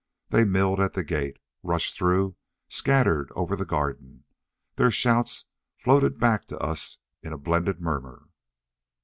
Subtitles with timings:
[0.29, 2.35] They milled at the gate; rushed through;
[2.67, 4.23] scattered over the garden.
[4.75, 5.45] Their shouts
[5.77, 8.27] floated back to us in a blended murmur.